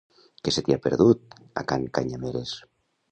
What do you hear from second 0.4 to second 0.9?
Què se t'hi ha